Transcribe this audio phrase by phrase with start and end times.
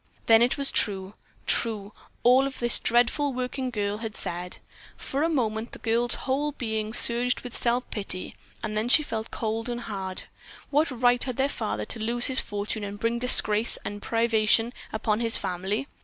[0.25, 1.13] Then it was true,
[1.45, 1.93] true,
[2.23, 4.57] all that this dreadful working girl had said.
[4.97, 9.69] For a moment the girl's whole being surged with self pity, then she felt cold
[9.69, 10.23] and hard.
[10.71, 15.19] What right had their father to lose his fortune and bring disgrace and privation upon
[15.19, 15.85] his family?